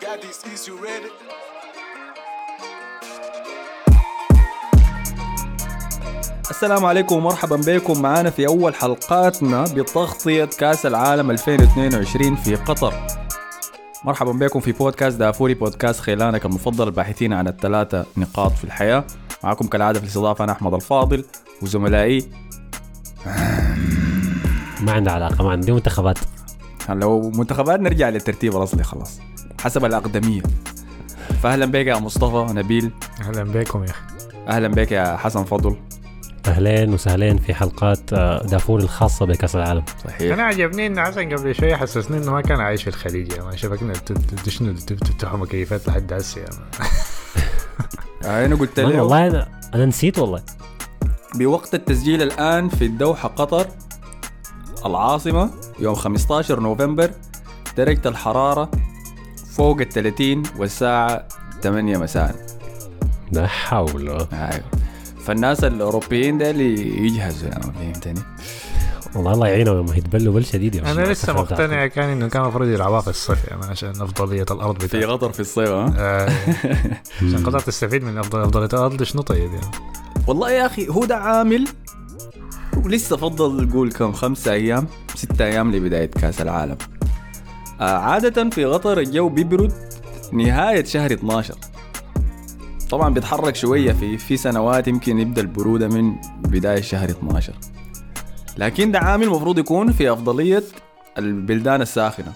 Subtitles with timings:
[0.00, 1.10] Got these keys, you ready?
[6.50, 8.02] السلام عليكم ومرحبا بكم.
[8.02, 12.94] معنا في أول حلقاتنا بتغطية كأس العالم 2022 في قطر.
[14.04, 19.04] مرحبا بكم في بودكاست دافوري بودكاست خيلانك المفضل الباحثين عن الثلاثة نقاط في الحياة.
[19.44, 21.24] معكم كالعادة في الاستضافة أنا أحمد الفاضل
[21.62, 22.30] وزملائي.
[24.80, 26.18] ما عندها علاقة ما عندي منتخبات.
[26.88, 29.20] لو منتخبات نرجع للترتيب الأصلي خلاص.
[29.60, 30.42] حسب الأقدمية.
[31.42, 32.90] فأهلا بك يا مصطفى نبيل.
[33.20, 34.02] أهلا بكم يا أخي.
[34.48, 35.76] أهلا بك يا حسن فضل.
[36.48, 39.82] أهلين وسهلين في حلقات آه، دافور الخاصة بكأس العالم.
[40.04, 40.32] صحيح.
[40.32, 43.92] أنا عجبني إن حسن قبل شوية حسسني إنه ما كان عايش في الخليج ما شبكنا
[43.92, 46.88] ت- ت- ت- شنو تفتحوا مكيفات لحد هسه مان.
[48.24, 49.00] آه، أنا قلت له.
[49.02, 50.42] والله أنا أنا نسيت والله.
[51.34, 53.66] بوقت التسجيل الآن في الدوحة قطر
[54.86, 57.10] العاصمة يوم 15 نوفمبر
[57.76, 58.70] درجة الحرارة
[59.58, 61.28] فوق ال 30 والساعة
[61.62, 62.34] 8 مساء.
[63.32, 64.08] لا حول.
[64.32, 64.64] أيوة.
[65.24, 68.20] فالناس الأوروبيين ده اللي يجهزوا يعني فهمتني؟
[69.14, 71.00] والله الله يعينهم يوم يتبلوا بل شديد يا أنا.
[71.12, 75.12] لسه مقتنع كان إنه كان المفروض يلعبوها في الصيف مان عشان أفضلية الأرض في بتاعتها
[75.12, 76.30] قطر في الصيف ها؟ آه،
[77.26, 79.70] عشان قطر تستفيد من افضل أفضلية الأرض شنو طيب يعني؟
[80.26, 81.68] والله يا أخي هو ده عامل.
[82.84, 86.76] ولسه فضل نقول كم خمسة أيام ستة أيام لبداية كأس العالم.
[87.80, 89.72] عادة في قطر الجو بيبرد
[90.32, 91.54] نهاية شهر 12
[92.90, 97.52] طبعا بيتحرك شوية في في سنوات يمكن يبدأ البرودة من بداية شهر 12
[98.58, 100.62] لكن ده عامل المفروض يكون في أفضلية
[101.18, 102.32] البلدان الساخنة.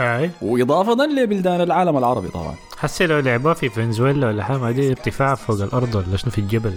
[0.00, 0.30] أي.
[0.42, 2.54] وإضافة لبلدان العالم العربي طبعا.
[2.82, 6.38] حسي لو لعبوها في فنزويلا ولا حاجة ما دي ارتفاع فوق الأرض ولا شنو في
[6.38, 6.74] الجبل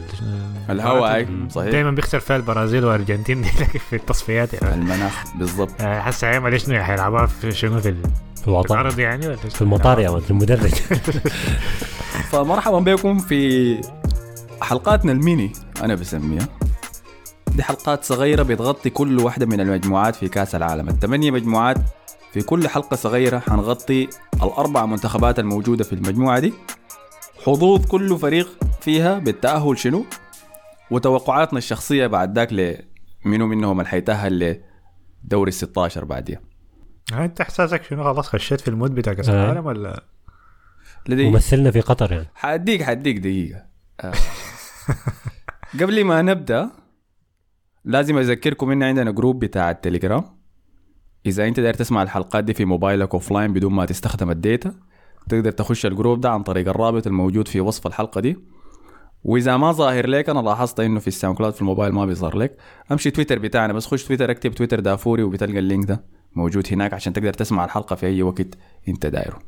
[0.69, 1.71] الهواء صحيح.
[1.71, 4.75] دائما بيخسر فيها البرازيل وارجنتين دي لكن في التصفيات يعني.
[4.75, 5.81] المناخ بالضبط.
[5.81, 8.03] آه، حاسه هيعمل شنو حيلعبوها في شنو في ال-
[8.35, 10.73] في في المطار الأرض يعني ولا في المطار يا مان في المدرج.
[12.31, 13.81] فمرحبا بكم في
[14.61, 16.47] حلقاتنا الميني أنا بسميها.
[17.47, 20.89] دي حلقات صغيرة بتغطي كل واحدة من المجموعات في كأس العالم.
[20.89, 21.77] الثمانية مجموعات
[22.35, 24.09] في كل حلقة صغيرة حنغطي
[24.43, 26.53] الأربع منتخبات الموجودة في المجموعة دي.
[27.45, 28.47] حظوظ كل فريق
[28.81, 30.05] فيها بالتأهل شنو؟
[30.91, 34.61] وتوقعاتنا الشخصية بعد ذاك لمنو منهم اللي حيتأهل
[35.23, 36.41] لدوري ال 16 بعديها.
[37.13, 39.43] آه، أنت إحساسك شنو؟ خلاص خشيت في المود بتاع كاس آه.
[39.43, 40.03] العالم ولا؟
[41.07, 42.27] لدي ممثلنا في قطر يعني.
[42.35, 43.65] حاديك حأديك دقيقة.
[43.99, 44.13] آه.
[45.81, 46.69] قبل ما نبدأ
[47.85, 50.34] لازم أذكركم إن عندنا group بتاع التليجرام.
[51.25, 54.73] إذا أنت داير تسمع الحلقات دي في موبايلك offline بدون ما تستخدم ال data
[55.29, 58.37] تقدر تخش ال group ده عن طريق الرابط الموجود في وصف الحلقة دي.
[59.23, 62.57] وإذا ما ظاهر لك أنا لاحظت إنه في الساوند كلاود في الموبايل ما بيظهر لك.
[62.91, 66.03] أمشي تويتر بتاعنا بس خش تويتر اكتب تويتر دافوري وبتلقى ال link ده
[66.35, 68.47] موجود هناك عشان تقدر تسمع الحلقة في أي وقت
[68.87, 69.39] أنت دايره.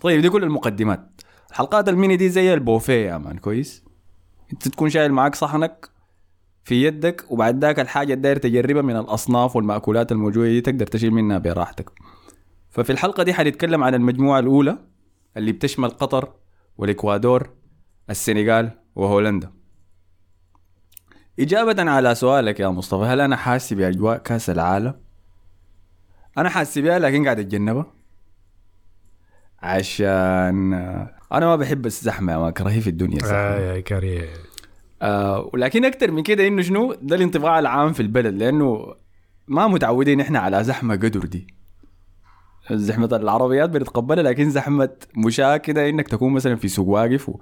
[0.00, 1.20] طيب دي كل المقدمات.
[1.50, 3.84] الحلقات الميني دي زي البوفيه يا مان كويس؟
[4.52, 5.90] أنت تكون شايل معاك صحنك
[6.68, 11.10] في يدك وبعد ذاك الحاجة اللي داير تجربها من الأصناف والمأكولات الموجودة دي تقدر تشيل
[11.10, 11.90] منها براحتك.
[12.70, 14.78] ففي الحلقة دي حنتكلم عن المجموعة الأولى
[15.36, 16.32] اللي بتشمل قطر
[16.78, 17.50] والإكوادور
[18.10, 19.52] السنغال وهولندا.
[21.40, 24.94] إجابة على سؤالك يا مصطفى هل أنا حاسس بأجواء كأس العالم؟
[26.38, 27.86] أنا حاسس بيها لكن قاعد أتجنبها.
[29.62, 30.72] عشان
[31.32, 34.28] أنا ما بحب الزحمة ما كرهي في الدنيا الزحمة آه يا كاري
[35.02, 38.94] آه ولكن أكثر من كده إنه شنو؟ ده الانطباع العام في البلد لأنه
[39.48, 41.46] ما متعودين إحنا على زحمة قدر دي.
[42.70, 47.40] زحمة العربيات بنتقبلها لكن زحمة مشاة كده إنك تكون مثلا في سوق واقف و-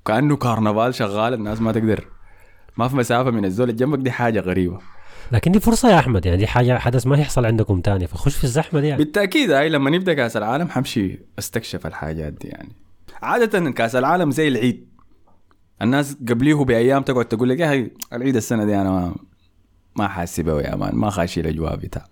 [0.00, 2.04] وكأنه كارنفال شغال الناس ما تقدر
[2.76, 4.78] ما في مسافة من الزول اللي جنبك دي حاجة غريبة.
[5.32, 8.44] لكن دي فرصة يا أحمد يعني دي حاجة حدث ما يحصل عندكم تاني فخش في
[8.44, 9.04] الزحمة دي يعني.
[9.04, 12.68] بالتأكيد هاي لما نبدأ كأس العالم حمشي أستكشف الحاجات دي يعني.
[13.22, 14.91] عادة كأس العالم زي العيد
[15.82, 19.14] الناس قبليه بأيام تقعد تقول لك يا هي العيد السنة دي أنا ما
[19.96, 22.04] ما حاسبه يا مان ما خاشي الأجواء بتاع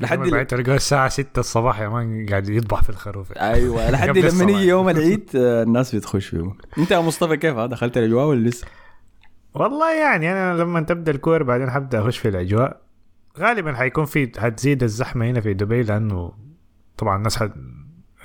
[0.00, 4.52] لحد بعد تلقاه الساعة 6 الصباح يا مان قاعد يطبح في الخروف أيوه لحد لما.
[4.52, 8.66] يجي يوم العيد آه، الناس بتخش فيه أنت يا مصطفى كيف؟ دخلت الأجواء ولا لسه؟
[9.54, 12.80] والله يعني أنا لما تبدأ الكور بعدين حبدأ أخش في الأجواء
[13.38, 16.32] غالبا حيكون في حتزيد الزحمة هنا في دبي لأنه
[16.98, 17.52] طبعا الناس حد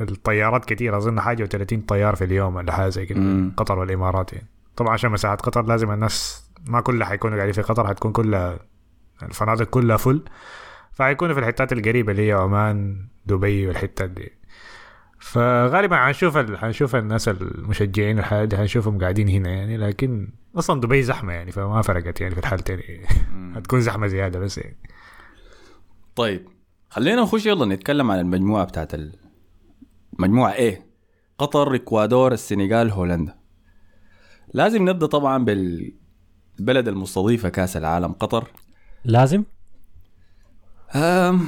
[0.02, 3.52] الطيارات كتير أظن حاجة و30 طيار في اليوم ولا حاجة زي كده.
[3.58, 7.88] قطر والإمارات يعني طبعا عشان مساحه قطر لازم الناس ما كلها حيكونوا قاعدين في قطر
[7.88, 8.60] حتكون كلها
[9.24, 10.24] الفنادق كلها فل
[10.92, 14.32] فحيكونوا في الحتات القريبة اللي هي عمان دبي والحتات دي.
[15.20, 16.58] فغالبا حنشوف ال...
[16.58, 21.82] حنشوف الناس المشجعين الحياة دي حنشوفهم قاعدين هنا يعني لكن أصلا دبي زحمة يعني فما
[21.82, 22.80] فرقت يعني في الحالتين
[23.56, 24.78] هتكون زحمة زيادة بس يعني.
[26.16, 26.48] طيب
[26.90, 29.16] خلينا نخش يلا نتكلم عن المجموعة بتاعت ال...
[30.20, 30.74] مجموعة A
[31.38, 33.41] قطر إكوادور السنغال هولندا.
[34.54, 38.48] لازم نبدأ طبعا بالبلد المستضيفة كأس العالم قطر.
[39.06, 39.44] لازم؟
[40.96, 41.46] أم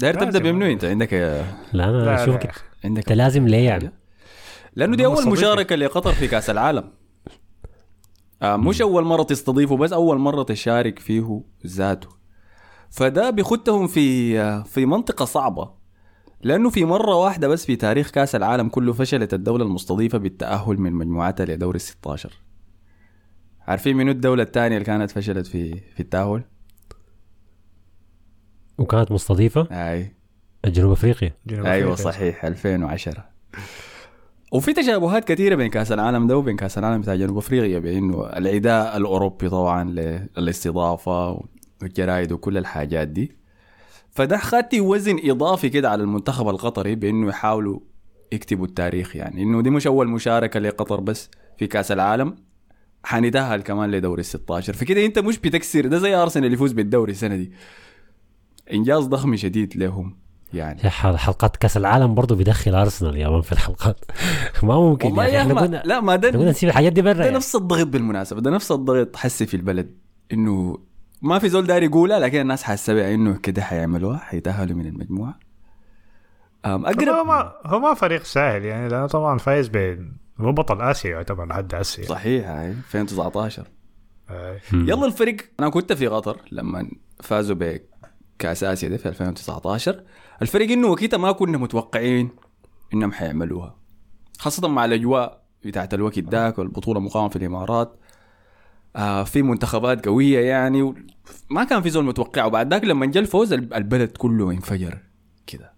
[0.00, 0.38] داير تبدأ.
[0.38, 1.14] بمنو أنت؟ عندك
[1.72, 2.30] لا أنا أخي.
[2.84, 3.92] عندك أنت لازم ليه يعني؟
[4.76, 5.28] لأنه دي أول.
[5.28, 6.92] مشاركة لقطر في كأس العالم.
[8.42, 12.08] آه مش أول مرة تستضيفه بس أول مرة تشارك فيه ذاته.
[12.90, 15.70] فده بيخدهم في آه، في منطقة صعبة.
[16.42, 20.92] لأنه في مرة واحدة بس في تاريخ كأس العالم كله فشلت الدولة المستضيفة بالتأهل من
[20.92, 22.32] مجموعتها لدور ال 16
[23.60, 26.42] عارفين منو الدولة الثانية اللي كانت فشلت في في التأهل؟
[28.78, 30.12] وكانت مستضيفة؟ أي.
[30.64, 31.32] جنوب أفريقيا.
[31.46, 32.12] جنوب أيوه أفريقيا.
[32.12, 33.24] صحيح 2010
[34.52, 38.96] وفي تشابهات كثيرة بين كأس العالم ده وبين كأس العالم بتاع جنوب أفريقيا بأنه العداء
[38.96, 39.84] الأوروبي طبعا
[40.36, 41.44] للاستضافة
[41.82, 43.36] والجرايد وكل الحاجات دي.
[44.16, 47.80] فده خدتي وزن إضافي كده على المنتخب القطري بإنه يحاولوا
[48.32, 49.42] يكتبوا التاريخ يعني.
[49.42, 52.36] إنه دي مش أول مشاركة لقطر بس في كأس العالم
[53.04, 57.12] حنتأهل كمان لدوري ال 16 فكده أنت مش بتكسر ده زي أرسنال اللي يفوز بالدوري
[57.12, 57.52] السنة دي.
[58.72, 60.16] إنجاز ضخم شديد لهم
[60.52, 60.90] يعني.
[60.90, 64.04] حلقات كأس العالم برضه بيدخل أرسنال يا مان في الحلقات.
[64.62, 67.36] ما ممكن والله يا أخي ما لا ما ده نسيب الحاجات دي برا ده يعني.
[67.36, 69.96] نفس الضغط بالمناسبة ده نفس الضغط حسي في البلد
[70.32, 70.78] إنه
[71.22, 75.38] ما في زول داري يقولها لكن الناس حاسه بها إنه كده حيعملوها حيتأهلوا من المجموعة
[76.66, 80.80] أم هو اقرب ما هو ما فريق سهل يعني لأنه طبعا فايز بين هو بطل
[80.80, 81.84] آسيا يعتبر لحد يعني.
[81.84, 83.64] صحيح هاي 2019
[84.30, 84.60] آه.
[84.72, 84.88] مم.
[84.88, 86.90] يلا الفريق أنا كنت في قطر لما
[87.20, 90.02] فازوا بكأس آسيا ده في 2019
[90.42, 92.30] الفريق إنه وقتها ما كنا متوقعين
[92.94, 93.76] إنهم حيعملوها
[94.38, 97.98] خاصة مع الأجواء بتاعت الوقت داك والبطولة مقامه في الإمارات
[98.96, 100.94] آه في منتخبات قوية يعني
[101.50, 102.44] ما كان في زول متوقع.
[102.44, 104.98] وبعد ذاك لما جاء الفوز الب- البلد كله انفجر
[105.46, 105.72] كده.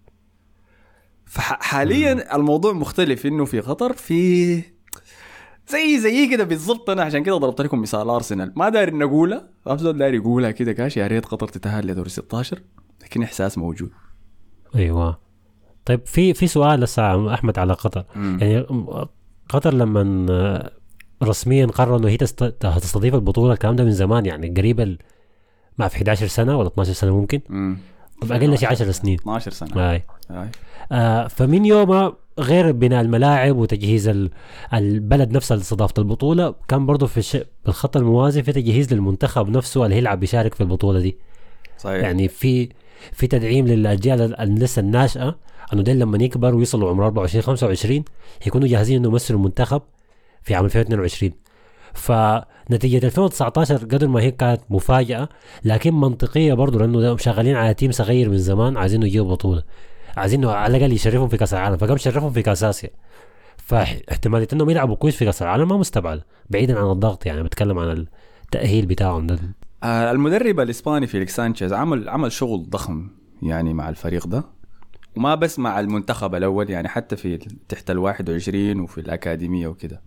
[1.25, 4.55] فحاليا الموضوع مختلف إنه في قطر في
[5.67, 6.89] زي زي كده بالضبط.
[6.89, 8.53] أنا عشان كده ضربت لكم مثال أرسنال.
[8.55, 12.61] ما داري نقولها افضل داري يقولها كده كاش يا ريت قطر تتأهل لدور 16
[13.03, 13.91] لكن إحساس موجود.
[14.75, 15.19] أيوه.
[15.85, 18.05] طيب في في سؤال لسه أحمد على قطر.
[18.15, 18.37] مم.
[18.41, 18.65] يعني
[19.49, 20.69] قطر لما
[21.23, 24.97] رسميا قرروا إنه هي تست- تستضيف البطولة الكلام ده من زمان يعني قريب
[25.77, 27.41] ما في 11 سنة ولا 12 سنة ممكن.
[27.49, 27.77] امم
[28.23, 29.15] أقل شيء 10 سنين.
[29.19, 29.69] 12 سنة.
[29.89, 30.03] هاي.
[30.91, 34.29] آه فمن يومها غير بناء الملاعب وتجهيز ال-
[34.73, 37.37] البلد نفسها لاستضافه البطولة كان برضه في الش...
[37.65, 41.17] بالخط الموازي في تجهيز للمنتخب نفسه اللي هيلعب بيشارك في البطولة دي.
[41.77, 42.03] صحيح.
[42.03, 42.69] يعني في
[43.11, 45.35] في تدعيم للأجيال لسه الناشئة
[45.73, 48.03] إنه ديل لما يكبروا ويوصلوا عمر 24 25
[48.47, 49.81] يكونوا جاهزين إنه يمثلوا المنتخب.
[50.43, 51.31] في عام 2022
[51.93, 55.29] فنتيجة 2019 قدر ما هي كانت مفاجأة
[55.65, 59.63] لكن منطقية برضه لأنه شغالين على تيم صغير من زمان عايزينه يجيبوا بطولة.
[60.17, 61.77] عايزينه على الأقل يشرفهم في كأس العالم.
[61.77, 62.89] فقام شرفهم في كأس آسيا.
[63.57, 68.05] فاحتمالية إنهم يلعبوا كويس في كأس العالم ما مستبعدة بعيدا عن الضغط يعني بتكلم عن
[68.43, 69.39] التأهيل بتاعهم ده.
[69.83, 73.09] آه المدرب الإسباني فيليكس سانشيز عمل عمل شغل ضخم
[73.41, 74.43] يعني مع الفريق ده.
[75.17, 77.37] وما بس مع المنتخب الأول يعني حتى في
[77.69, 80.01] تحت ال 21 وفي الأكاديمية وكده.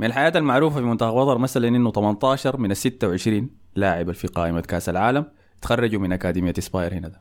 [0.00, 4.60] من الحاجات المعروفة في منتخب قطر مثلا إنه 18 من ال 26 لاعب في قائمة
[4.60, 5.26] كأس العالم
[5.62, 7.20] تخرجوا من أكاديمية اسباير هنا ده.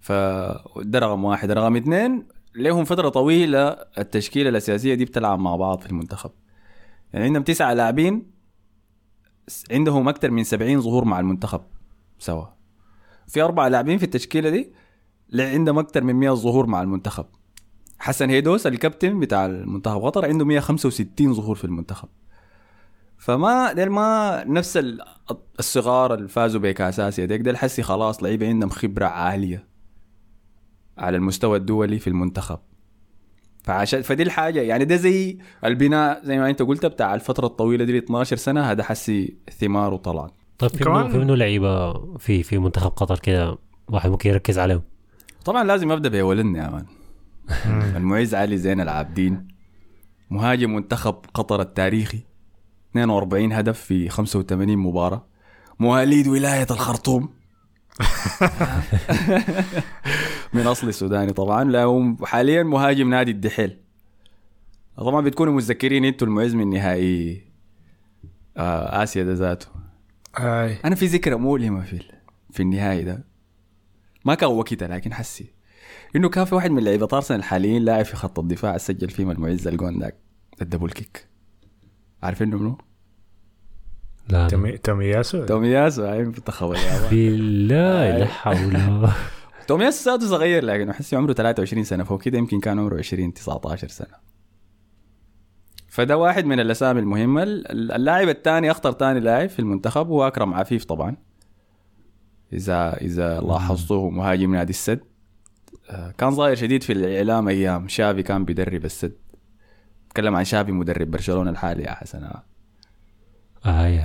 [0.00, 1.50] فده رقم واحد.
[1.50, 6.30] رقم اثنين لهم فترة طويلة التشكيلة الأساسية دي بتلعب مع بعض في المنتخب.
[7.12, 8.30] يعني عندهم تسعة لاعبين
[9.70, 11.60] عندهم أكثر من 70 ظهور مع المنتخب
[12.18, 12.44] سوا.
[13.28, 14.72] في أربعة لاعبين في التشكيلة دي
[15.34, 17.26] عندهم أكثر من 100 ظهور مع المنتخب.
[18.00, 22.08] حسن هيدوس الكابتن بتاع المنتخب قطر عنده 165 ظهور في المنتخب.
[23.18, 25.00] فما ديل ما نفس ال-
[25.58, 29.66] الصغار اللي فازوا بكاس اسيا ديك ديل حسي خلاص لعيبة عندهم خبرة عالية
[30.98, 32.58] على المستوى الدولي في المنتخب.
[33.64, 34.60] فعشان فدي الحاجة.
[34.60, 38.82] يعني ده زي البناء زي ما أنت قلت بتاع الفترة الطويلة دي 12 سنة هذا
[38.82, 44.10] حسي ثماره طلعت طيب في منو في منو لعيبة في في منتخب قطر كده واحد
[44.10, 44.82] ممكن يركز عليهم؟
[45.44, 46.86] طبعا لازم أبدأ بولدنا يا مان.
[47.96, 49.48] المعز علي زين العابدين
[50.30, 52.20] مهاجم منتخب قطر التاريخي
[52.90, 55.26] 42 هدف في 85 مباراة
[55.80, 57.28] مواليد ولاية الخرطوم.
[60.54, 63.76] من أصل سوداني طبعا له حاليا مهاجم نادي الدحيل.
[64.96, 67.42] طبعا بتكونوا متذكرين أنتوا المعز من نهائي
[68.56, 69.66] آه آسيا ده ذاته.
[70.84, 72.02] أنا في ذكرى مؤلمة في
[72.50, 73.24] في النهائي ده.
[74.24, 75.50] ما كان وقتها لكن حسي
[76.16, 79.68] إنه كان في واحد من لعيبه ارسنال الحاليين لاعب في خط الدفاع سجل فيهم المعز
[79.68, 80.16] الجون ذاك
[80.62, 81.26] الدبل كيك
[82.22, 82.78] عارفين منو؟
[84.28, 84.48] لا
[84.82, 87.10] تمياسو تومياسو هاي منتخب اليابان.
[87.10, 89.08] بالله لا حول
[89.66, 93.88] تومياس ذاته صغير لكن أحس عمره 23 سنة فهو كده يمكن كان عمره 20 19
[93.88, 94.30] سنة.
[95.88, 97.42] فده واحد من الأسامي المهمة.
[97.42, 101.16] اللاعب الثاني أخطر ثاني لاعب في المنتخب هو أكرم عفيف طبعا.
[102.52, 105.00] اذا إذا لاحظتوه مهاجم نادي السد.
[106.18, 109.12] كان ظاهر شديد في الإعلام أيام شافي كان بيدرب السد.
[110.10, 112.30] تكلم عن شافي مدرب برشلونة الحالي يا حسن.
[113.66, 114.02] آه يا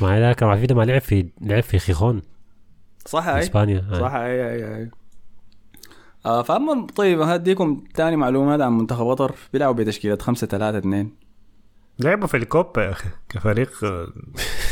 [0.00, 2.22] ما اكرم عفيف ما لعب في لعب في خيخون.
[3.06, 3.38] صح أي.
[3.40, 4.90] إسبانيا صح أي أي أي.
[6.26, 9.34] آه فأما طيب هديكم ثاني معلومات عن منتخب قطر.
[9.52, 11.10] بيلعبوا بتشكيلة 5 3 2
[11.98, 13.70] لعبوا في الكوبا يا أخي كفريق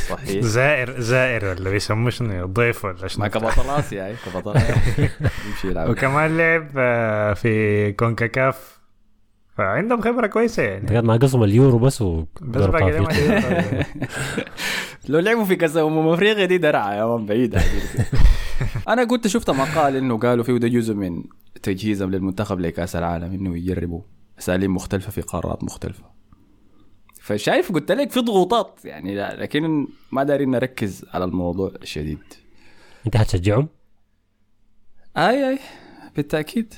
[0.09, 0.41] صحيح.
[0.45, 4.61] زائر زائر ولا بيسموه شنو ضيف ولا شنو؟ ما كبطل اسيا اي كبطل
[5.47, 5.91] يمشي يلعب.
[5.91, 8.77] وكمان لعب آه، في كونكاكاف.
[9.57, 10.95] فعندهم خبرة كويسة يعني.
[10.95, 12.63] ما ناقصهم اليورو بس و بس
[15.09, 17.59] لو لعبوا في كاس امم افريقيا دي درعة يا مان بعيد
[18.89, 21.23] أنا كنت شفت مقال إنه قالوا فيه ده جزء من
[21.63, 24.01] تجهيزهم للمنتخب لكأس العالم إنه يجربوا
[24.39, 26.05] أساليب مختلفة في قارات مختلفة.
[27.27, 32.19] فشايف قلت لك في ضغوطات يعني لا لكن ما دارين نركز على الموضوع الشديد.
[33.07, 33.69] أنت حتشجعهم؟
[35.17, 35.59] آي آي
[36.17, 36.75] بالتأكيد.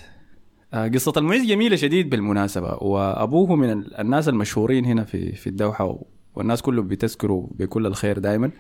[0.74, 5.98] آه، قصة المعز جميلة شديد بالمناسبة وأبوه من الناس المشهورين هنا في في الدوحة
[6.34, 8.50] والناس كلهم بتذكروا بكل الخير دائما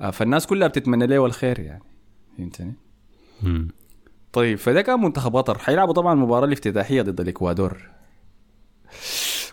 [0.00, 1.82] آه، فالناس كلها بتتمنى له الخير يعني
[2.38, 2.74] فهمتني؟
[4.32, 5.58] طيب فده كان منتخب قطر.
[5.58, 7.96] حيلعبوا طبعا المباراة الافتتاحية ضد الإكوادور.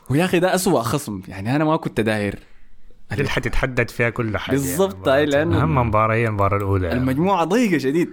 [0.10, 1.22] ويا أخي ده أسوأ خصم.
[1.27, 2.39] يعني أنا ما كنت داير.
[3.12, 4.55] اللي حتتحدد فيها كل حاجة.
[4.55, 6.91] بالضبط يعني لأنه أهم مباراة هي المباراة الأولى.
[6.91, 8.10] المجموعة ضيقة شديد.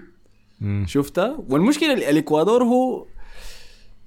[0.86, 3.06] شفتها؟ والمشكلة الإكوادور هو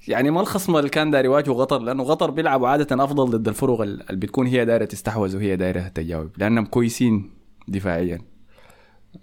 [0.08, 3.82] يعني ما الخصم اللي كان داير يواجهه قطر لأنه قطر بيلعبوا عادة أفضل ضد الفرق
[3.82, 7.32] اللي بتكون هي دايرة تستحوذ وهي دايرة تجاوب لأنهم كويسين
[7.68, 8.22] دفاعيا.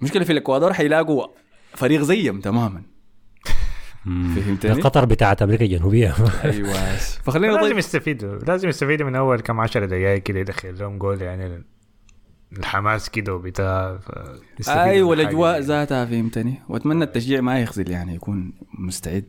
[0.00, 1.26] المشكلة في الإكوادور حيلاقوا
[1.75, 2.83] فريق زيهم تماما.
[4.04, 6.14] فهمتني؟ قطر بتاعت أمريكا الجنوبية.
[6.45, 6.97] أيوه.
[6.97, 11.62] فخلينا لازم يستفيدوا لازم يستفيدوا من أول كم عشر دقائق كده يدخل لهم جول يعني
[12.59, 13.99] الحماس كده وبتاع
[14.69, 19.25] أيوه الأجواء ذاتها فهمتني؟ وأتمنى التشجيع ما يخزل يعني يكون مستعد.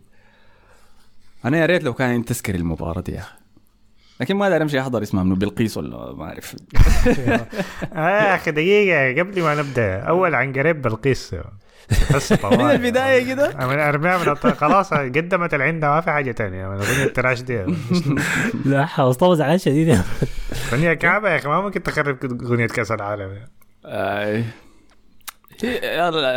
[1.46, 3.41] أنا يا ريت لو كان تذكر المباراة دي يا أخي.
[4.22, 6.56] لكن ما ادري امشي أحضر اسمها منو بلقيس ولا ما أعرف.
[7.94, 11.36] آه، يا أخي دقيقة قبل ما نبدأ أول عن قريب بلقيس.
[12.44, 16.76] من البداية كده؟ من ارميها من خلاص قدمت اللي عندها ما في حاجة ثانية من
[16.76, 17.66] اغنيه التراش دي.
[18.66, 20.00] لا مصطفى زعلان شديد.
[20.74, 23.38] اغنيه كعبة يا أخي ما ممكن تخرب أغنية كأس العالم.
[23.86, 24.44] اي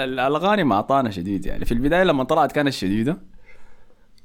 [0.05, 1.65] الأغاني ما أعطانا شديد يعني.
[1.65, 3.17] في البداية لما طلعت كانت شديدة.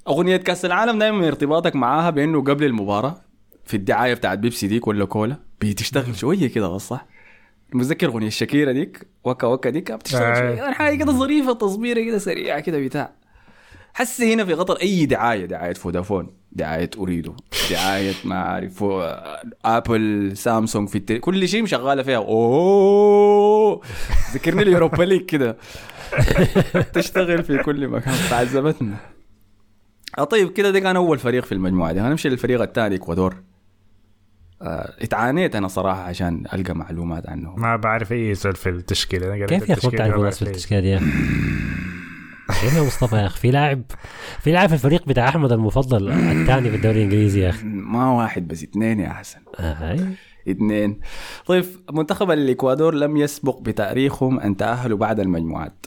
[0.07, 3.28] أغنية كأس العالم دائما ارتباطك معاها بأنه قبل المباراة.
[3.69, 7.05] في الدعاية بتاعت بيبسي ديك ولا كولا؟ بتشتغل شوية كده بس صح.
[7.73, 10.33] متذكر أغنية الشكيره ديك؟ وكا وكا ديك؟ بتشتغل آه.
[10.33, 10.49] شوية.
[10.49, 13.11] يعني حاجة كده ظريفة تصبيرة كده سريعة كده بتاع.
[13.93, 17.35] حس هنا في قطر أي دعاية دعاية فودافون دعاية اريدو
[17.71, 18.83] دعاية ما أعرف
[19.65, 21.17] آبل سامسونج في التل...
[21.17, 22.17] كل شيء مشغالة فيها.
[22.17, 23.81] أوه!
[24.33, 25.57] ذكرني ال Europa League كده.
[26.93, 28.97] تشتغل في كل مكان تعذبتنا
[30.17, 31.99] آه طيب كده ده كان أول فريق في المجموعة دي.
[31.99, 33.48] هنمشي للفريق الثاني إكوادور.
[34.61, 37.55] اتعانيت أنا صراحة عشان ألقى معلومات عنه.
[37.55, 39.27] ما بعرف أي سؤال في التشكيلة.
[39.27, 40.99] أنا كيف يا أخي تعرف ناس في التشكيلة دي
[42.47, 43.81] كيف يا مصطفى يا أخي في لاعب
[44.39, 47.65] في لاعب في الفريق بتاع أحمد المفضل الثاني في الدوري الإنجليزي يا أخي.
[47.65, 49.39] ما واحد بس اثنين يا حسن.
[49.59, 49.99] آه
[50.49, 50.99] اثنين.
[51.45, 55.85] طيب منتخب الإكوادور لم يسبق بتأريخهم أن تأهلوا بعد المجموعات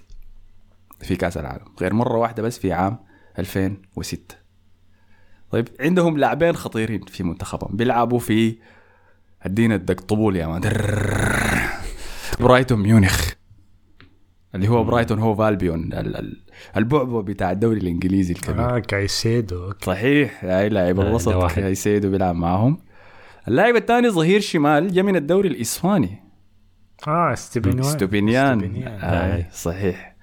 [1.00, 2.98] في كأس العالم غير مرة واحدة بس في عام
[3.38, 4.41] 2006
[5.52, 5.68] طيب.
[5.80, 7.76] عندهم لاعبين خطيرين في منتخبهم.
[7.76, 8.56] بيلعبوا في
[9.42, 10.60] ادينا الدق طبول يا مان.
[12.40, 13.30] برايتون ميونخ.
[14.54, 15.90] اللي هو برايتون هوف البيون.
[16.76, 18.76] البعبع بتاع الدوري الإنجليزي الكبير.
[18.76, 19.72] آه كايسيدو.
[19.82, 20.44] صحيح.
[20.44, 22.78] هاي لاعب الوسط كايسيدو بيلعب معاهم.
[23.48, 26.22] اللاعب الثاني ظهير شمال جاي من الدوري الإسباني.
[27.08, 27.82] آه ستوبينيان.
[27.84, 28.82] ستوبينيان.
[28.86, 29.46] آه.
[29.52, 30.16] صحيح.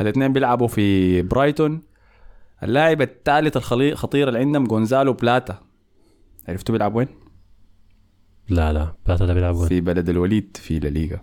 [0.00, 1.87] الاثنين بيلعبوا في برايتون.
[2.62, 5.58] اللاعب الثالث الخطير اللي عندهم جونزالو بلاتا.
[6.48, 7.08] عرفتوا بيلعب وين؟
[8.48, 8.92] لا لا.
[9.06, 11.20] بلاتا ده بيلعب وين؟ في بلد الوليد في لليغا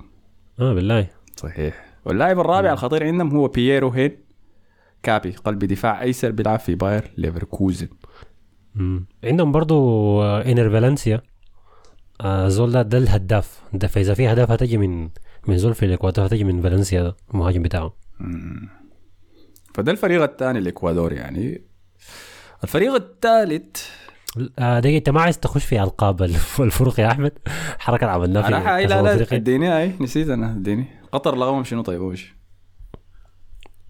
[0.60, 1.08] آه بالله.
[1.36, 1.86] صحيح.
[2.06, 7.88] واللاعب الرابع الخطير عندهم هو بييرو هينكابي قلب دفاع أيسر بيلعب في باير ليفركوزن.
[9.24, 11.22] عندهم برضو إينر فالنسيا.
[12.22, 13.62] آه زول ده, ده الهداف.
[13.74, 15.10] ده فاذا في هدف هتجي من
[15.48, 17.94] من زول في الاكوادور هتجي من فالنسيا ده المهاجم بتاعه.
[18.20, 18.70] مم.
[19.76, 21.62] فده الفريق الثاني الاكوادور يعني.
[22.64, 23.86] الفريق الثالث
[24.60, 26.22] آه دقيقة أنت ما عايز تخش في ألقاب
[26.60, 27.32] الفرق يا أحمد؟
[27.80, 30.86] حركة عملناها في أنا لا لا اديني أي نسيت أنا اديني.
[31.12, 32.30] قطر لغوهم شنو طيب شيء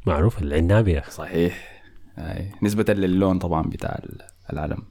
[0.06, 1.82] معروف العنابي صحيح.
[2.18, 2.52] أي.
[2.64, 4.00] نسبة للون طبعا بتاع
[4.54, 4.84] العلم.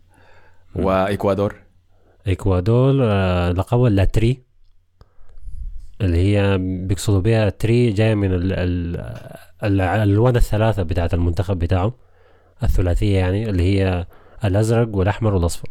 [0.75, 1.55] وإكوادور؟
[2.27, 4.43] إكوادور آه، لقبها لاتري.
[6.05, 11.93] اللي هي بيقصدوا بها تري جاية من ال ال الالوان الثلاثة بتاعت المنتخب بتاعهم
[12.63, 14.07] الثلاثية يعني اللي هي
[14.45, 15.69] الأزرق والأحمر والأصفر.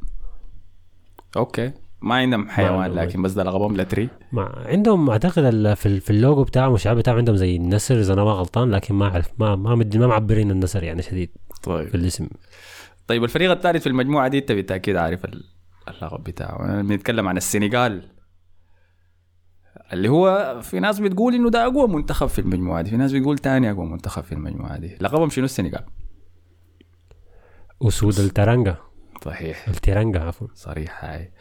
[1.38, 1.72] أوكي.
[2.02, 6.10] ما عندهم حيوان ما- لكن بس ده لقبهم لا تري ما عندهم أعتقد في في
[6.10, 9.56] اللوجو بتاعهم والشعار بتاعهم عندهم زي النسر إذا أنا ما غلطان لكن ما أعرف ما
[9.56, 12.28] ما مدي ما معبرين النسر يعني شديد في طيب الاسم.
[13.08, 15.44] طيب الفريق الثالث في المجموعة دي أنت بالتأكيد عارف ال-
[15.88, 16.82] اللقب بتاعه.
[16.82, 18.04] بنتكلم عن السنغال.
[19.94, 23.38] اللي هو في ناس بتقول إنه ده أقوى منتخب في المجموعة دي في ناس بتقول
[23.38, 24.98] تاني أقوى منتخب في المجموعة دي.
[25.02, 25.86] لقبهم شنو السنغال؟
[27.82, 28.76] اسود الترنجة
[29.26, 29.68] صحيح.
[29.68, 30.48] الترنجة عفوا.
[30.54, 31.32] صريح هاي.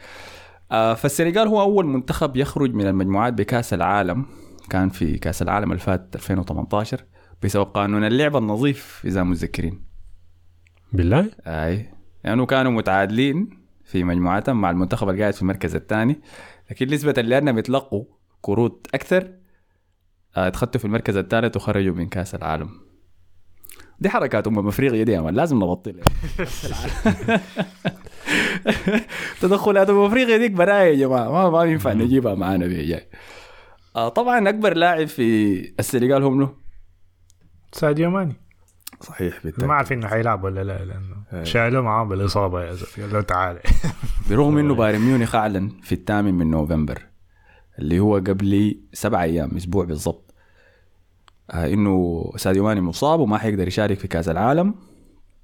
[0.71, 4.25] آه فالسنغال هو أول منتخب يخرج من المجموعات بكأس العالم.
[4.69, 7.05] كان في كأس العالم اللي فات 2018
[7.43, 9.83] بسبب قانون اللعبة النظيف إذا متذكرين.
[10.93, 11.75] بالله؟ أي.
[11.75, 11.89] لأنه
[12.23, 13.49] يعني كانوا متعادلين
[13.83, 16.21] في مجموعتهم مع المنتخب اللي قاعد في المركز الثاني.
[16.71, 18.05] لكن نسبة لانهم يتلقوا
[18.45, 19.29] كروت أكثر
[20.37, 22.69] آه، اتخذوا في المركز الثالث وخرجوا من كأس العالم.
[23.99, 26.03] دي حركات امم أفريقيا دي لازم نبطلها
[29.41, 33.07] تدخلات امم أفريقيا ديك برايا يا جماعة ما ما ينفع نجيبها معانا في جاي
[33.95, 36.53] آه طبعا أكبر لاعب في السنغال هم له؟
[37.71, 38.35] ساديو ماني.
[39.01, 41.45] صحيح ما بالتأكيد عارفين إنه حيلعب ولا لا لأنه أي.
[41.45, 43.05] شالوه معاه بالإصابة يا زلمة.
[43.07, 43.59] قال له تعال.
[44.29, 47.01] برغم انه بايرن ميونخ أعلن في الثامن من نوفمبر.
[47.79, 50.33] اللي هو قبل سبع أيام أسبوع بالضبط.
[51.51, 54.75] آه إنه ساديو ماني مصاب وما حيقدر يشارك في كأس العالم.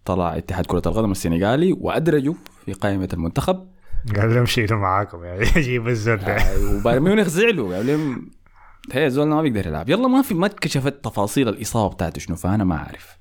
[0.06, 2.34] طلع اتحاد كرة القدم السنغالي وادرجه
[2.66, 3.68] في قائمة المنتخب.
[4.16, 6.36] قال لهم شيلوا معاكم يعني جيب الزول ده.
[6.36, 8.30] آه وبايرن ميونخ زعلوا قال لهم
[8.92, 9.90] هي زول ما بيقدر يلعب.
[9.90, 13.20] يلا ما في ما اتكشفت تفاصيل الإصابة بتاعته شنو فأنا ما أعرف.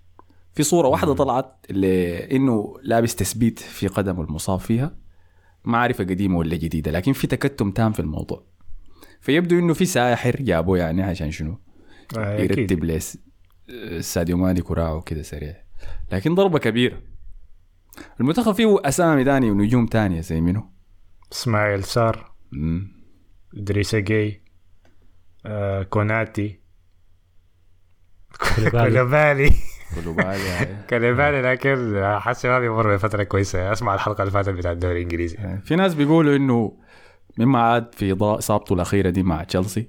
[0.55, 4.95] في صورة واحدة طلعت لأنه لابس تثبيت في قدمه المصاب فيها.
[5.65, 8.43] ما عارفة قديمة ولا جديدة لكن في تكتم تام في الموضوع.
[9.21, 11.59] فيبدو إنه في ساحر جابوه يعني عشان شنو؟
[12.19, 13.19] آه، يرتب ليس
[14.01, 15.57] ساديو ماني كراعه كده سريع.
[16.13, 17.03] لكن ضربة كبيرة.
[18.21, 20.71] المنتخب فيه أسامي تانية ونجوم تانية زي منو؟
[21.33, 22.33] إسماعيل سار.
[23.57, 24.43] إدريس جاي
[25.47, 26.61] آه كوناتي.
[28.57, 28.91] كوليبالي.
[28.91, 29.53] كولوبالي
[29.95, 30.67] كولوبالي.
[30.91, 33.73] كولوبالي لكن حاسس ما بيمر بفترة كويسة.
[33.73, 35.59] أسمع الحلقة اللي فاتت بتاع الدوري الإنجليزي.
[35.65, 36.79] في ناس بيقولوا إنه
[37.39, 39.89] مما عاد في ضاء اصابته الأخيرة دي مع تشيلسي.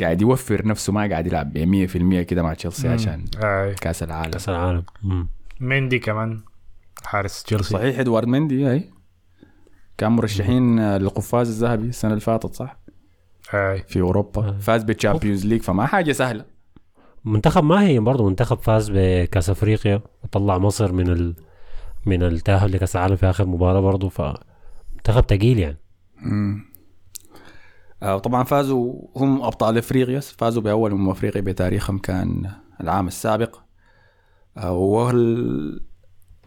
[0.00, 1.86] قاعد يوفر نفسه ما قاعد يلعب ب
[2.22, 4.30] 100% كده مع تشيلسي عشان آه كأس العالم.
[4.30, 4.84] كأس العالم.
[5.60, 6.40] مندي كمان
[7.04, 7.70] حارس تشيلسي.
[7.70, 8.90] صحيح إدوارد مندي هاي
[9.98, 12.76] كان مرشحين للقفاز الذهبي السنة اللي فاتت صح؟
[13.54, 14.48] آه في أوروبا.
[14.48, 14.58] آه.
[14.58, 16.44] فاز بال Champions League فما حاجة سهلة.
[17.24, 21.34] منتخب ما هي برضه منتخب فاز بكأس أفريقيا وطلع مصر من ال...
[22.06, 25.76] من التأهل لكأس العالم في آخر مباراة برضه فمنتخب تقيل يعني.
[28.02, 33.60] آه، طبعا فازوا هم أبطال إفريقيا فازوا بأول امم افريقيا بتاريخهم كان العام السابق.
[34.56, 35.84] آه، وال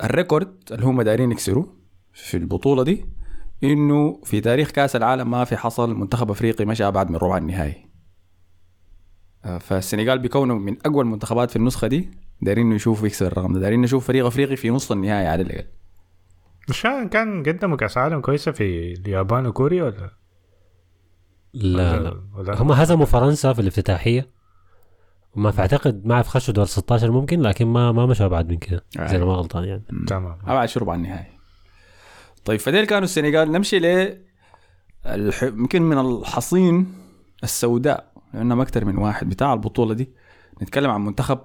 [0.03, 1.77] الريكورد اللي هم دايرين يكسروه
[2.13, 3.05] في البطولة دي
[3.63, 7.87] إنه في تاريخ كأس العالم ما في حصل منتخب إفريقي مشى ابعد من ربع النهائي.
[9.45, 12.11] آه، فالسنغال بيكونوا من أقوى المنتخبات في النسخة دي
[12.41, 15.67] دايرين يشوفوا يكسر الرقم ده دايرين نشوف فريق إفريقي في نص النهائي على الأقل.
[16.69, 20.11] مش كان- قدموا كاس عالم كويسة في اليابان وكوريا ولا؟
[21.53, 22.61] لا لا.
[22.61, 24.29] هم هزموا فرنسا في الافتتاحية.
[25.35, 28.57] وما في أعتقد ما أعرف خشوا دور 16 ممكن لكن ما ما مشوا ابعد من
[28.57, 29.07] كده آه.
[29.07, 29.83] زي ما غلطان يعني.
[30.07, 30.37] تمام.
[30.43, 31.37] ابعد شرب عن النهائي
[32.45, 33.51] طيب فديل كانوا السنغال.
[33.51, 34.17] نمشي ل
[35.05, 35.43] الح...
[35.43, 36.93] يمكن من الحصين
[37.43, 40.09] السوداء لانهم أكثر من واحد بتاع البطولة دي.
[40.61, 41.39] نتكلم عن منتخب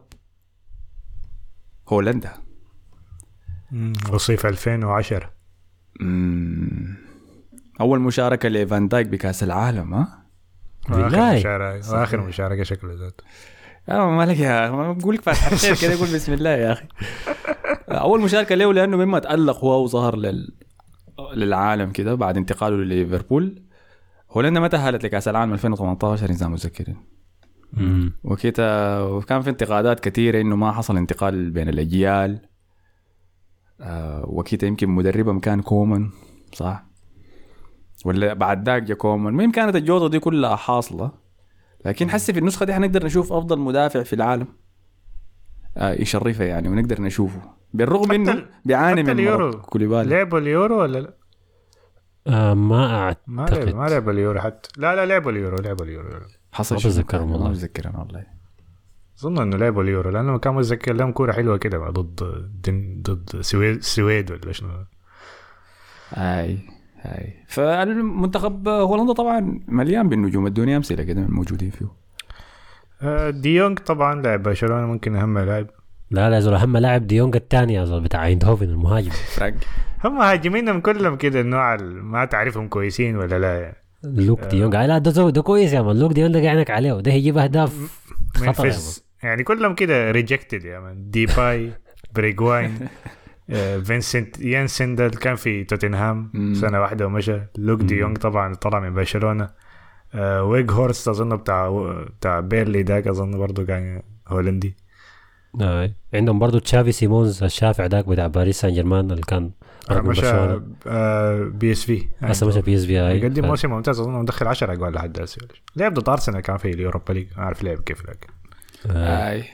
[1.89, 2.33] هولندا.
[4.13, 5.31] وصيف 2010
[6.01, 6.97] مم.
[7.81, 10.23] أول مشاركة لفان دايك بكأس العالم ها.
[10.91, 13.25] وآخر مشاركة وآخر مشاركة شكله ذاته
[13.89, 16.85] يا مالك يا ما بقول لك فاتح الخير كده بسم الله يا أخي.
[17.89, 20.55] أول مشاركة له لأنه مما تألق هو وظهر لل...
[21.35, 23.63] للعالم كده بعد انتقاله لليفربول.
[24.31, 26.97] هولندا ما تاهلت لكأس العالم؟ 2018 اذا متذكرين.
[28.25, 32.41] وكده وكان في انتقادات كثيرة إنه ما حصل انتقال بين الأجيال.
[33.83, 36.11] آه وكده يمكن مدربهم كان كومان
[36.53, 36.85] صح؟
[38.05, 39.33] ولا بعد ذاك جا كومان.
[39.33, 41.13] المهم كانت الجوطة دي كلها حاصلة
[41.85, 44.47] لكن حسي في النسخة دي حنقدر نشوف أفضل مدافع في العالم.
[45.77, 47.41] آه يشرفها يعني ونقدر نشوفه.
[47.75, 49.51] بالرغم إنه بيعاني حتى من اليورو.
[49.61, 50.11] كوليبالي.
[50.11, 51.15] لعبوا اليورو ولا لا؟
[52.27, 53.75] آه ما أعتقد.
[53.75, 54.69] ما لعبوا اليورو حتى.
[54.77, 56.09] لا لا لعبوا اليورو لعبوا اليورو
[56.53, 57.47] حصل ما بتذكرهم؟ والله.
[57.47, 58.42] ما بتذكرهم والله.
[59.23, 63.31] أظن إنه لعبوا اليورو لأنه كان متذكر لهم كورة حلوة كده بقى ضد دن ضد
[63.35, 64.69] السويد ولا شنو.
[66.11, 66.59] هاي
[67.01, 67.35] هاي.
[67.49, 71.87] فالمنتخب هولندا طبعا مليان بالنجوم ادوني أمثلة كده من الموجودين فيه.
[73.03, 75.67] آه، ديونج طبعا لاعب برشلونة ممكن أهم لاعب.
[76.11, 79.11] لا لا يا زول أهم لاعب ديونج الثاني يا زول بتاع ايندهوفن المهاجم.
[80.05, 83.61] هم مهاجمينهم كلهم كده النوع ال- ما تعرفهم كويسين ولا لا.
[83.61, 83.77] يعني.
[84.05, 84.87] لوك ديونج آه.
[84.87, 85.99] لا ده كويس يا مان.
[85.99, 88.03] لوك ديونج ده عينك عليه ده هيجيب أهداف
[88.37, 88.73] خطر
[89.23, 91.73] يعني كلهم كده rejected يا مان ديباي
[92.15, 92.89] بيرغواين
[93.51, 96.33] آه، فينسنت يانسن ده اللي كان في توتنهام.
[96.61, 97.39] سنة واحدة ومشى.
[97.59, 99.51] لوك دي يونغ طبعا طلع من برشلونة.
[100.15, 101.69] آه، ويجهورست أظن بتاع
[102.19, 104.77] بتاع بيرنلي داك أظن برضه كان هولندي.
[105.61, 105.91] آه.
[106.15, 109.51] عندهم برضو تشافي سيمونز الشافع ذاك بتاع باريس سان جيرمان اللي كان
[109.91, 110.27] آه، مشى.
[110.87, 112.09] آه، بي إس في.
[112.21, 115.21] هسه مشى بي إس في اي قدم ف- موسم ممتاز أظن مدخل 10 أجوال لحد
[115.21, 115.39] هسه
[115.77, 117.27] لعب ضد ارسنال كان في ال Europa League.
[117.37, 118.29] ما أعرف لعب كيف لكن.
[118.91, 119.29] آه.
[119.31, 119.45] هاي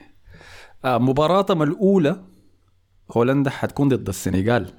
[0.84, 2.20] آه مباراتهم الأولى
[3.16, 4.72] هولندا حتكون ضد السنغال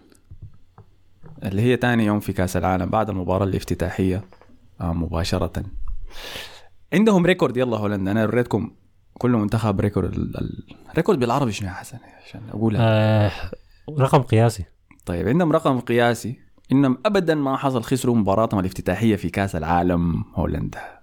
[1.43, 4.23] اللي هي تاني يوم في كأس العالم بعد المباراة الافتتاحية
[4.81, 5.63] آه مباشرة
[6.93, 8.71] عندهم record يلا هولندا أنا وريتكم
[9.13, 13.31] كل منتخب record ال- ال- ال record بالعربي شنو يا حسن عشان اقولها آه.
[13.99, 14.63] رقم قياسي
[15.05, 16.39] طيب عندهم رقم قياسي
[16.71, 20.98] إنهم ابدا ما حصل خسروا مباراتهم الافتتاحية في كأس العالم هولندا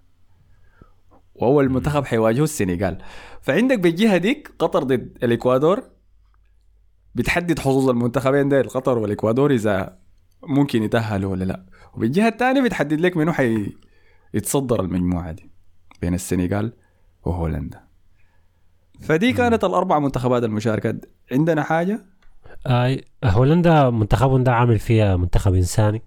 [1.39, 2.99] واول منتخب حيواجهوا السنغال.
[3.41, 5.83] فعندك بالجهه ديك قطر ضد الإكوادور.
[7.15, 9.99] بتحدد حظوظ المنتخبين ده قطر والإكوادور إذا
[10.43, 11.67] ممكن يتأهلوا ولا لا.
[11.95, 13.77] وبالجهه الثانية بتحدد لك منو حي
[14.35, 15.51] يتصدر المجموعة دي
[16.01, 16.73] بين السنغال
[17.25, 17.81] وهولندا.
[19.01, 20.95] فدي كانت الأربع منتخبات المشاركة.
[21.33, 22.07] عندنا حاجة؟
[22.67, 22.99] آه.
[23.25, 26.03] هولندا منتخبهم ده عامل فيها منتخب إنساني.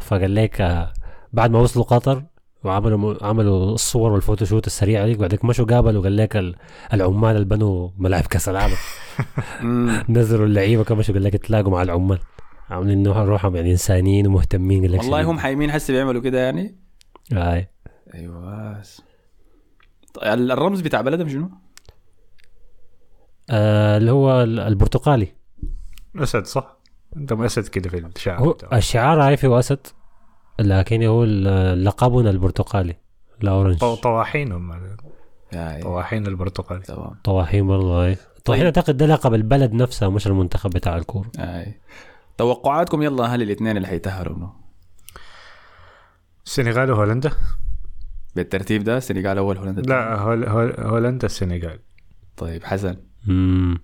[0.00, 0.92] فقال لك آه.
[1.32, 2.24] بعد ما وصلوا قطر
[2.64, 6.56] وعملوا عملوا الصور والفوتوشوت السريعه دي وبعدين مشوا قابلوا قال لك ال-
[6.92, 8.76] العمال اللي بنوا ملاعب كاس العالم.
[10.18, 12.18] نزلوا اللعيبة كمان مشوا قال لك تلاقوا مع العمال
[12.70, 16.76] عاملين إنه روحهم يعني إنسانيين ومهتمين قال لك والله هم حايمين هسه بيعملوا كده يعني
[17.32, 17.68] آه.
[18.14, 18.82] أيوه
[20.14, 21.50] طيب الرمز بتاع بلدهم شنو؟
[23.50, 23.96] آه.
[23.96, 25.28] اللي هو ال- البرتقالي
[26.16, 26.76] أسد صح؟
[27.16, 28.56] أنت أسد كده في الشعب هو.
[28.72, 29.86] الشعار عارف هو أسد
[30.58, 31.24] لكن هو
[31.74, 32.96] لقبنا البرتقالي
[33.42, 34.96] الاورنج طو- طواحين هم.
[35.82, 36.80] طواحين البرتقالي.
[36.82, 37.14] تمام.
[37.24, 38.04] طواحين والله.
[38.14, 38.18] طيب.
[38.44, 41.30] طواحين أعتقد ده لقب البلد نفسها مش المنتخب بتاع الكورة.
[41.38, 41.80] اي
[42.38, 44.48] توقعاتكم يلا هل الاثنين اللي حيتأهلوا؟
[46.46, 47.30] السنغال وهولندا.
[48.36, 51.78] بالترتيب ده السنغال أول هولندا لا هول هول هولندا السنغال.
[52.36, 52.96] طيب حسن.
[53.26, 53.78] مم.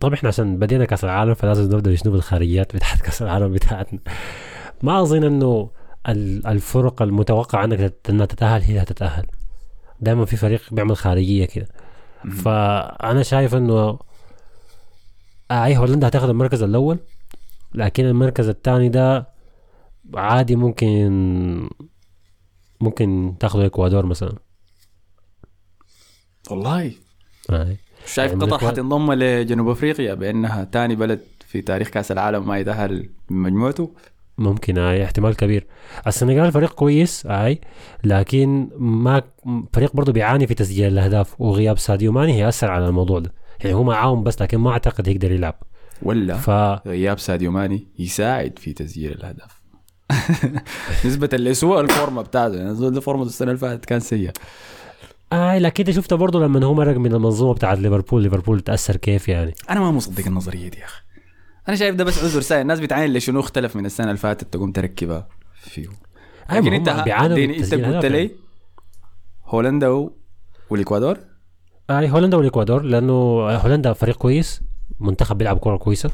[0.00, 4.00] طب إحنا عشان بدينا كأس العالم فلازم نبدأ نشوف الخارجيات بتاعت كأس العالم بتاعتنا.
[4.82, 5.70] ما أظن إنه
[6.08, 9.26] ال- الفرق المتوقع انك إنها تتأهل هي هتتاهل
[10.00, 11.68] دائما في فريق بيعمل خارجية كده.
[12.30, 13.98] فأنا شايف إنه
[15.50, 16.98] أي هولندا هتاخد المركز الأول
[17.74, 19.28] لكن المركز الثاني ده
[20.14, 21.70] عادي ممكن
[22.80, 24.34] ممكن تاخده إكوادور مثلا.
[26.50, 26.92] والله.
[27.50, 27.76] آه.
[28.06, 33.10] شايف يعني قطر حتنضم لجنوب أفريقيا بأنها ثاني بلد في تاريخ كأس العالم ما يتأهل
[33.30, 33.94] من مجموعته.
[34.38, 35.66] ممكن اي احتمال كبير.
[36.06, 37.60] السنغال فريق كويس آي
[38.04, 39.22] لكن ما
[39.72, 43.32] فريق برضه بيعاني في تسجيل الأهداف وغياب ساديو ماني هيأثر على الموضوع ده.
[43.60, 45.62] يعني هو معاهم بس لكن ما أعتقد يقدر يلعب.
[46.02, 46.50] ولا ف
[46.88, 49.58] غياب ساديو ماني يساعد في تسجيل الأهداف.
[51.06, 54.30] نسبة لسوء الفورمة بتاعته يعني فورمه السنة اللي فاتت كان سيء
[55.32, 59.28] آي لكن انت شفته برضه لما هو مرق من المنظومة بتاعت ليفربول ليفربول تأثر كيف
[59.28, 61.02] يعني؟ أنا ما مصدق النظرية دي يا أخي.
[61.68, 64.72] أنا شايف ده بس عذر ساي الناس بتعاين لشنو اختلف من السنة اللي فاتت تقوم
[64.72, 65.88] تركبها فيه.
[66.50, 68.30] أي لكن أنت أنت قلت لي يعني.
[69.44, 70.10] هولندا.
[70.70, 71.18] والإكوادور؟
[71.90, 73.14] أي هولندا والإكوادور لأنه
[73.50, 74.62] هولندا فريق كويس
[75.00, 76.10] منتخب بيلعب كوره كويسة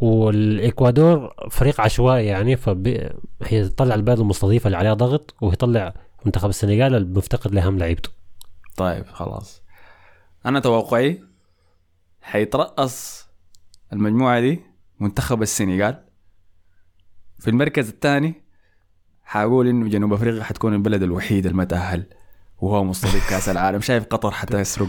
[0.00, 3.10] والإكوادور فريق عشوائي يعني فبي...
[3.42, 5.94] هي تطلع البلد المستضيفة اللي عليها ضغط ويطلع
[6.24, 8.10] منتخب السنغال المفتقد لاهم لعيبته
[8.76, 9.62] طيب خلاص.
[10.46, 11.22] أنا توقعي
[12.22, 13.26] حيترأس
[13.92, 14.67] المجموعة دي
[15.00, 16.04] منتخب السنغال.
[17.38, 18.34] في المركز الثاني
[19.24, 22.06] حاقول إنه جنوب أفريقيا حتكون البلد الوحيد المتأهل
[22.58, 23.80] وهو مستضيف كأس العالم.
[23.80, 24.88] شايف قطر حتسرق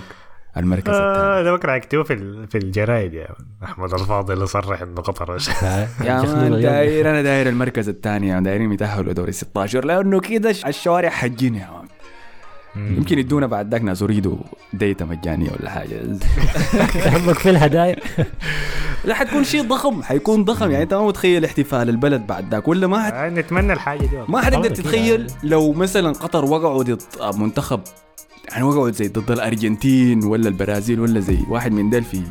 [0.58, 1.28] المركز الثاني.
[1.28, 3.28] آه ده بكره يكتبوا في في الجرايد يا
[3.64, 5.38] أحمد الفاضل يصرح إنه قطر.
[6.08, 11.10] يا مان داير أنا داير المركز الثاني يعني دايرين يتأهلوا دوري 16 لأنه كده الشوارع
[11.10, 11.88] حجين يا مان
[12.76, 14.36] يمكن يدونا بعد ذاك ناس يريدوا
[14.74, 16.02] ديتا مجانية ولا حاجة.
[17.16, 17.96] همك في الهدايا.
[19.06, 20.72] لا حتكون شيء ضخم حيكون ضخم.
[20.72, 23.14] يعني أنت ما متخيل احتفال البلد بعد ذاك ولا ما حت...
[23.14, 24.18] آه، نتمنى الحاجة دي.
[24.28, 25.34] ما حتقدر تتخيل يعني.
[25.44, 27.02] لو مثلا قطر وقعوا ضد
[27.36, 27.82] منتخب
[28.52, 32.22] يعني وقعوا زي ضد الأرجنتين ولا البرازيل ولا زي واحد من ديل في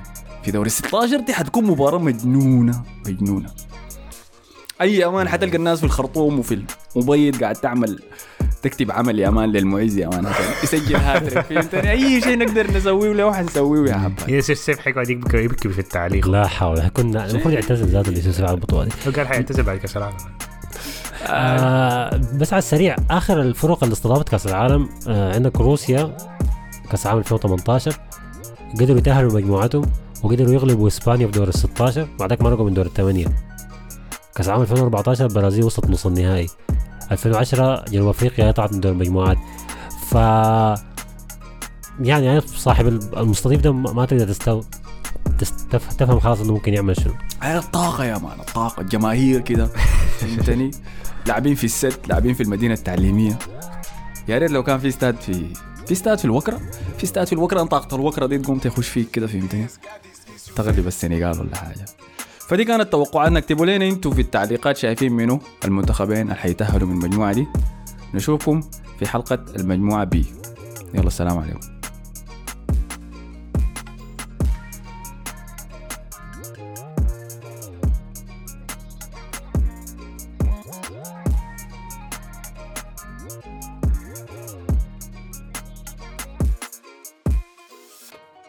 [0.44, 3.50] في دوري 16 دي حتكون مباراة مجنونة مجنونة.
[4.80, 6.64] أي أمان حتلقى الناس في الخرطوم وفي
[6.96, 7.98] المبيض قاعد تعمل
[8.62, 10.32] تكتب عمل يا مان للمعز يا مان.
[10.62, 15.36] يسجل هاتريك فهمتني أي شيء نقدر نسويه له حنسويه يا حبايبي يوسف سيف حيقعد يبكي
[15.36, 16.28] يبكي في التعليق.
[16.28, 18.90] لا حول كنا المفروض يعتزل ذاته اللي يسوي على البطولة دي.
[19.06, 20.16] هو قال حيعتزل بعد كأس العالم.
[21.26, 26.16] آه بس على السريع آخر الفرق اللي استضافت كأس العالم آه عندك روسيا
[26.90, 27.92] كأس العالم 2018
[28.80, 29.84] قدروا يتأهلوا مجموعتهم
[30.22, 33.26] وقدروا يغلبوا إسبانيا في دور ال 16 بعدك مرقوا من دور الثمانية.
[34.34, 36.48] كأس العالم 2014 البرازيل وصلت نص النهائي.
[37.12, 39.38] 2010 جنوب أفريقيا طلعت من دور المجموعات
[40.10, 40.14] ف
[42.00, 44.62] يعني صاحب المستضيف ده ما تقدر تستو
[45.38, 45.92] تستف...
[45.92, 47.14] تفهم خلاص إنه ممكن يعمل شنو.
[47.42, 49.66] هاي الطاقه يا مان الطاقه الجماهير كده.
[50.18, 50.70] فهمتني؟
[51.26, 53.38] لاعبين في الست لاعبين في المدينة التعليمية.
[54.28, 55.46] يا ريت لو كان في استاد في
[55.86, 56.60] في استاد في الوكرة.
[56.98, 59.66] في استاد في الوكرة طاقة الوكرة دي تقوم تخش فيك كده فهمتني؟
[60.56, 61.84] تغلب السنغال ولا حاجة.
[62.48, 63.38] فدي كانت توقعاتنا.
[63.38, 67.46] اكتبوا لنا أنتوا في التعليقات شايفين منو المنتخبين اللي حيتأهلوا من المجموعة دي.
[68.14, 68.60] نشوفكم
[68.98, 70.26] في حلقة المجموعة بي.
[70.94, 71.77] يلا السلام عليكم.